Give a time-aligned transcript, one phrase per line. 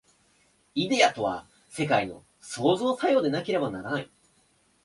[0.73, 4.09] イデヤとは世界の創造作用でなければならない。